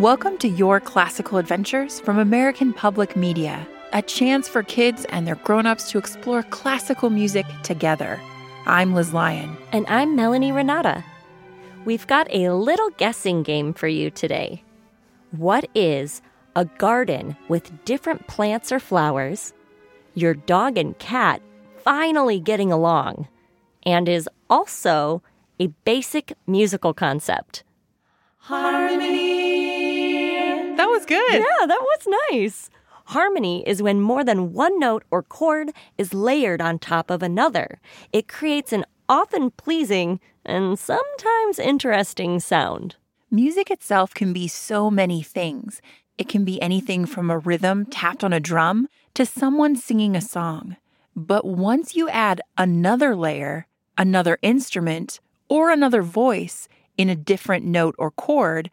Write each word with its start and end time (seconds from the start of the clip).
Welcome 0.00 0.38
to 0.38 0.48
Your 0.48 0.80
Classical 0.80 1.38
Adventures 1.38 2.00
from 2.00 2.18
American 2.18 2.72
Public 2.72 3.14
Media, 3.14 3.64
a 3.92 4.02
chance 4.02 4.48
for 4.48 4.64
kids 4.64 5.04
and 5.10 5.24
their 5.24 5.36
grown-ups 5.36 5.88
to 5.92 5.98
explore 5.98 6.42
classical 6.42 7.10
music 7.10 7.46
together. 7.62 8.20
I'm 8.66 8.92
Liz 8.92 9.14
Lyon. 9.14 9.56
And 9.70 9.86
I'm 9.86 10.16
Melanie 10.16 10.50
Renata. 10.50 11.04
We've 11.84 12.08
got 12.08 12.26
a 12.34 12.50
little 12.50 12.90
guessing 12.90 13.44
game 13.44 13.72
for 13.72 13.86
you 13.86 14.10
today. 14.10 14.64
What 15.30 15.70
is 15.76 16.22
a 16.56 16.64
garden 16.64 17.36
with 17.46 17.84
different 17.84 18.26
plants 18.26 18.72
or 18.72 18.80
flowers, 18.80 19.52
your 20.14 20.34
dog 20.34 20.76
and 20.76 20.98
cat 20.98 21.40
finally 21.84 22.40
getting 22.40 22.72
along, 22.72 23.28
and 23.84 24.08
is 24.08 24.28
also 24.50 25.22
a 25.60 25.68
basic 25.84 26.32
musical 26.48 26.92
concept? 26.92 27.62
Harmony! 28.38 29.53
That 30.84 30.90
was 30.90 31.06
good. 31.06 31.32
Yeah, 31.32 31.66
that 31.66 31.80
was 31.80 32.08
nice. 32.30 32.70
Harmony 33.06 33.62
is 33.66 33.82
when 33.82 34.00
more 34.00 34.24
than 34.24 34.52
one 34.52 34.78
note 34.78 35.04
or 35.10 35.22
chord 35.22 35.72
is 35.98 36.14
layered 36.14 36.60
on 36.60 36.78
top 36.78 37.10
of 37.10 37.22
another. 37.22 37.80
It 38.12 38.28
creates 38.28 38.72
an 38.72 38.84
often 39.08 39.50
pleasing 39.50 40.20
and 40.44 40.78
sometimes 40.78 41.58
interesting 41.58 42.40
sound. 42.40 42.96
Music 43.30 43.70
itself 43.70 44.14
can 44.14 44.32
be 44.32 44.48
so 44.48 44.90
many 44.90 45.22
things. 45.22 45.82
It 46.18 46.28
can 46.28 46.44
be 46.44 46.60
anything 46.62 47.06
from 47.06 47.30
a 47.30 47.38
rhythm 47.38 47.86
tapped 47.86 48.22
on 48.22 48.32
a 48.32 48.40
drum 48.40 48.88
to 49.14 49.26
someone 49.26 49.76
singing 49.76 50.14
a 50.14 50.20
song. 50.20 50.76
But 51.16 51.44
once 51.44 51.94
you 51.94 52.08
add 52.08 52.40
another 52.56 53.16
layer, 53.16 53.66
another 53.96 54.38
instrument, 54.42 55.20
or 55.48 55.70
another 55.70 56.02
voice 56.02 56.68
in 56.96 57.08
a 57.08 57.16
different 57.16 57.64
note 57.64 57.94
or 57.98 58.10
chord, 58.10 58.70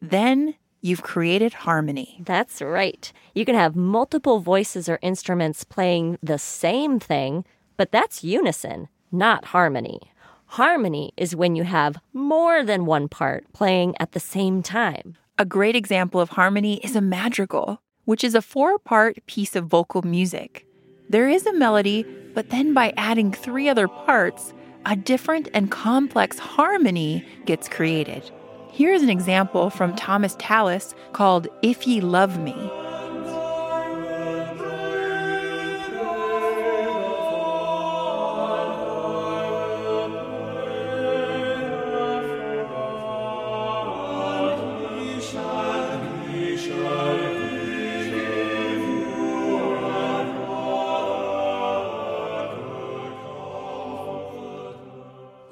then 0.00 0.54
you've 0.82 1.02
created 1.02 1.54
harmony. 1.54 2.20
That's 2.24 2.60
right. 2.60 3.10
You 3.34 3.46
can 3.46 3.54
have 3.54 3.74
multiple 3.74 4.40
voices 4.40 4.88
or 4.88 4.98
instruments 5.00 5.64
playing 5.64 6.18
the 6.22 6.38
same 6.38 7.00
thing, 7.00 7.46
but 7.78 7.92
that's 7.92 8.22
unison, 8.22 8.88
not 9.10 9.46
harmony. 9.46 10.00
Harmony 10.46 11.14
is 11.16 11.34
when 11.34 11.56
you 11.56 11.62
have 11.62 11.96
more 12.12 12.62
than 12.62 12.84
one 12.84 13.08
part 13.08 13.50
playing 13.54 13.94
at 13.98 14.12
the 14.12 14.20
same 14.20 14.62
time. 14.62 15.16
A 15.38 15.46
great 15.46 15.74
example 15.74 16.20
of 16.20 16.30
harmony 16.30 16.78
is 16.84 16.94
a 16.94 17.00
madrigal, 17.00 17.80
which 18.04 18.22
is 18.22 18.34
a 18.34 18.42
four 18.42 18.78
part 18.78 19.24
piece 19.26 19.56
of 19.56 19.66
vocal 19.66 20.02
music. 20.02 20.66
There 21.08 21.28
is 21.28 21.46
a 21.46 21.54
melody, 21.54 22.04
but 22.34 22.50
then 22.50 22.74
by 22.74 22.92
adding 22.96 23.32
three 23.32 23.68
other 23.68 23.88
parts, 23.88 24.52
a 24.84 24.96
different 24.96 25.48
and 25.54 25.70
complex 25.70 26.38
harmony 26.38 27.24
gets 27.46 27.68
created. 27.68 28.30
Here's 28.74 29.02
an 29.02 29.10
example 29.10 29.68
from 29.68 29.94
Thomas 29.96 30.34
Tallis 30.38 30.94
called 31.12 31.46
If 31.60 31.86
Ye 31.86 32.00
Love 32.00 32.38
Me. 32.38 32.54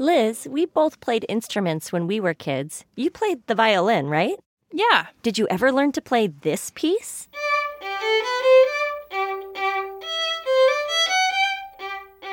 Liz, 0.01 0.49
we 0.51 0.65
both 0.65 0.99
played 1.01 1.27
instruments 1.29 1.93
when 1.93 2.07
we 2.07 2.21
were 2.21 2.33
kids. 2.33 2.87
You 2.97 3.11
played 3.11 3.47
the 3.47 3.55
violin, 3.55 4.07
right? 4.09 4.39
Yeah. 4.73 5.09
Did 5.23 5.37
you 5.37 5.47
ever 5.51 5.71
learn 5.71 5.93
to 5.93 6.01
play 6.01 6.27
this 6.29 6.73
piece? 6.75 7.29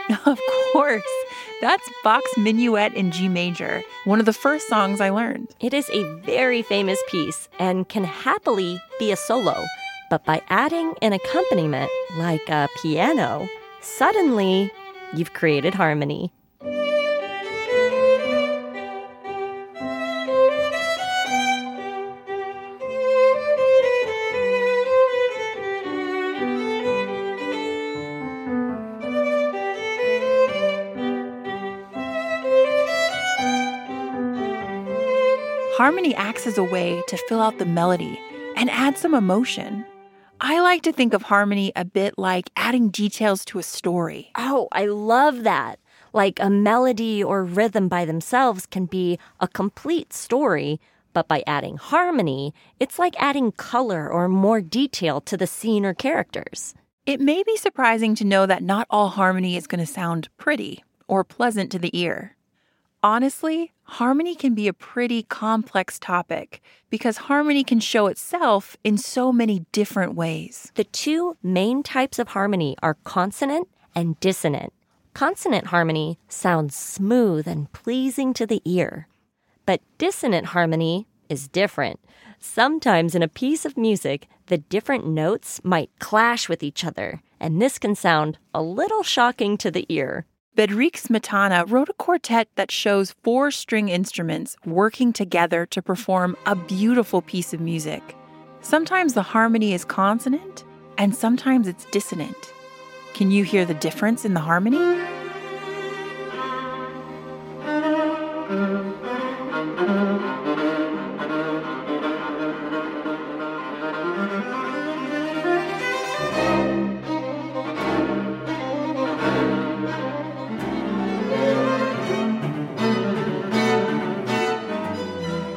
Of 0.26 0.40
course. 0.72 1.04
That's 1.60 1.90
Bach's 2.06 2.38
Minuet 2.38 2.94
in 2.94 3.12
G 3.12 3.28
major, 3.28 3.84
one 4.06 4.22
of 4.22 4.26
the 4.26 4.32
first 4.32 4.70
songs 4.70 5.02
I 5.02 5.10
learned. 5.10 5.50
It 5.60 5.74
is 5.74 5.90
a 5.90 6.04
very 6.22 6.62
famous 6.62 7.02
piece 7.10 7.50
and 7.60 7.90
can 7.90 8.06
happily 8.06 8.82
be 8.98 9.12
a 9.12 9.18
solo. 9.18 9.66
But 10.10 10.24
by 10.24 10.42
adding 10.48 10.94
an 11.02 11.12
accompaniment 11.12 11.92
like 12.16 12.48
a 12.48 12.70
piano, 12.82 13.50
suddenly 13.82 14.72
you've 15.14 15.34
created 15.34 15.74
harmony. 15.74 16.32
Harmony 35.78 36.16
acts 36.16 36.48
as 36.48 36.58
a 36.58 36.64
way 36.64 37.04
to 37.06 37.16
fill 37.30 37.40
out 37.40 37.60
the 37.60 37.66
melody 37.66 38.20
and 38.56 38.68
add 38.72 38.98
some 38.98 39.14
emotion. 39.14 39.86
I 40.42 40.60
like 40.60 40.82
to 40.82 40.92
think 40.92 41.14
of 41.14 41.22
harmony 41.22 41.72
a 41.76 41.86
bit 41.86 42.18
like 42.18 42.50
adding 42.56 42.90
details 42.90 43.46
to 43.46 43.60
a 43.60 43.64
story. 43.64 44.32
Oh, 44.36 44.70
I 44.72 44.88
love 44.88 45.44
that. 45.44 45.78
Like 46.14 46.40
a 46.40 46.50
melody 46.50 47.24
or 47.24 47.44
rhythm 47.44 47.90
by 47.90 48.06
themselves 48.06 48.66
can 48.66 48.88
be 48.88 49.20
a 49.40 49.48
complete 49.48 50.14
story, 50.14 50.82
but 51.14 51.28
by 51.28 51.44
adding 51.46 51.78
harmony, 51.78 52.56
it's 52.80 52.98
like 52.98 53.14
adding 53.20 53.52
color 53.52 54.12
or 54.12 54.28
more 54.28 54.62
detail 54.62 55.22
to 55.22 55.38
the 55.38 55.46
scene 55.46 55.86
or 55.86 55.94
characters. 55.94 56.74
It 57.06 57.22
may 57.22 57.44
be 57.44 57.56
surprising 57.56 58.16
to 58.16 58.26
know 58.26 58.48
that 58.48 58.64
not 58.64 58.88
all 58.90 59.10
harmony 59.10 59.56
is 59.56 59.68
going 59.68 59.86
to 59.86 59.94
sound 59.94 60.30
pretty 60.38 60.84
or 61.08 61.24
pleasant 61.24 61.72
to 61.74 61.78
the 61.78 61.96
ear. 61.96 62.36
Honestly, 63.04 63.74
harmony 63.88 64.36
can 64.36 64.54
be 64.54 64.68
a 64.68 64.74
pretty 64.74 65.24
complex 65.24 65.98
topic 65.98 66.62
because 66.90 67.18
harmony 67.18 67.64
can 67.64 67.80
show 67.80 68.08
itself 68.08 68.78
in 68.84 68.98
so 68.98 69.32
many 69.32 69.66
different 69.72 70.14
ways. 70.14 70.72
The 70.76 70.84
two 70.84 71.38
main 71.42 71.84
types 71.84 72.20
of 72.20 72.30
harmony 72.30 72.76
are 72.84 72.98
consonant 73.04 73.68
and 73.96 74.20
dissonant. 74.20 74.74
Consonant 75.14 75.68
harmony 75.68 76.20
sounds 76.28 76.76
smooth 76.76 77.48
and 77.48 77.72
pleasing 77.72 78.34
to 78.36 78.46
the 78.46 78.62
ear. 78.66 79.08
But 79.66 79.82
dissonant 79.98 80.48
harmony 80.48 81.08
is 81.30 81.48
different. 81.48 82.00
Sometimes 82.40 83.16
in 83.16 83.24
a 83.24 83.28
piece 83.28 83.66
of 83.66 83.78
music, 83.78 84.28
the 84.46 84.60
different 84.60 85.08
notes 85.08 85.60
might 85.64 85.90
clash 86.00 86.48
with 86.48 86.62
each 86.62 86.86
other, 86.86 87.22
and 87.40 87.62
this 87.62 87.80
can 87.80 87.96
sound 87.96 88.38
a 88.54 88.62
little 88.62 89.04
shocking 89.04 89.58
to 89.58 89.72
the 89.72 89.86
ear. 89.90 90.26
Bedřich 90.58 90.94
Smetana 90.94 91.70
wrote 91.70 91.88
a 91.88 91.94
quartet 91.94 92.48
that 92.56 92.72
shows 92.72 93.14
four 93.24 93.52
string 93.52 93.90
instruments 93.90 94.58
working 94.66 95.14
together 95.14 95.68
to 95.68 95.84
perform 95.84 96.36
a 96.48 96.56
beautiful 96.56 97.22
piece 97.22 97.54
of 97.54 97.60
music. 97.60 98.02
Sometimes 98.62 99.14
the 99.14 99.22
harmony 99.22 99.76
is 99.76 99.86
consonant, 99.86 100.64
and 100.98 101.16
sometimes 101.16 101.68
it's 101.68 101.86
dissonant. 101.92 102.52
Can 103.14 103.30
you 103.30 103.44
hear 103.44 103.66
the 103.66 103.76
difference 103.76 104.26
in 104.26 104.34
the 104.34 104.40
harmony? 104.40 104.80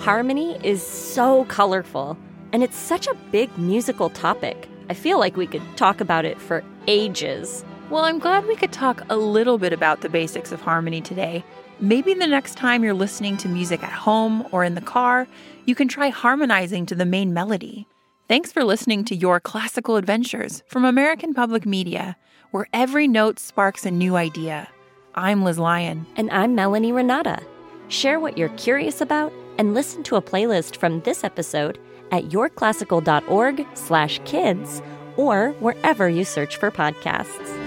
Harmony 0.00 0.58
is 0.64 0.82
so 0.82 1.44
colorful, 1.44 2.16
and 2.54 2.62
it's 2.62 2.78
such 2.78 3.06
a 3.06 3.14
big 3.30 3.56
musical 3.58 4.08
topic. 4.08 4.66
I 4.88 4.94
feel 4.94 5.18
like 5.18 5.36
we 5.36 5.46
could 5.46 5.60
talk 5.76 6.00
about 6.00 6.24
it 6.24 6.40
for 6.40 6.64
ages. 6.86 7.66
Well, 7.90 8.04
I'm 8.04 8.18
glad 8.18 8.46
we 8.46 8.56
could 8.56 8.72
talk 8.72 9.02
a 9.10 9.18
little 9.18 9.58
bit 9.58 9.74
about 9.74 10.00
the 10.00 10.08
basics 10.08 10.52
of 10.52 10.62
harmony 10.62 11.02
today. 11.02 11.44
Maybe 11.80 12.14
the 12.14 12.26
next 12.26 12.54
time 12.54 12.82
you're 12.82 12.94
listening 12.94 13.36
to 13.38 13.48
music 13.50 13.82
at 13.82 13.92
home 13.92 14.48
or 14.52 14.64
in 14.64 14.74
the 14.74 14.80
car, 14.80 15.28
you 15.66 15.74
can 15.74 15.86
try 15.86 16.08
harmonizing 16.08 16.86
to 16.86 16.94
the 16.94 17.04
main 17.04 17.34
melody. 17.34 17.86
Thanks 18.26 18.50
for 18.50 18.64
listening 18.64 19.04
to 19.04 19.14
Your 19.14 19.38
Classical 19.38 19.96
Adventures 19.96 20.62
from 20.66 20.86
American 20.86 21.34
Public 21.34 21.66
Media, 21.66 22.16
where 22.52 22.68
every 22.72 23.06
note 23.06 23.38
sparks 23.38 23.84
a 23.84 23.90
new 23.90 24.16
idea. 24.16 24.66
I'm 25.14 25.44
Liz 25.44 25.58
Lyon. 25.58 26.06
And 26.16 26.30
I'm 26.30 26.54
Melanie 26.54 26.90
Renata. 26.90 27.42
Share 27.88 28.18
what 28.18 28.38
you're 28.38 28.48
curious 28.50 29.02
about 29.02 29.30
and 29.60 29.74
listen 29.74 30.02
to 30.02 30.16
a 30.16 30.22
playlist 30.22 30.76
from 30.76 31.02
this 31.02 31.22
episode 31.22 31.78
at 32.12 32.24
yourclassical.org 32.30 33.66
slash 33.74 34.18
kids 34.24 34.80
or 35.18 35.50
wherever 35.60 36.08
you 36.08 36.24
search 36.24 36.56
for 36.56 36.70
podcasts. 36.70 37.59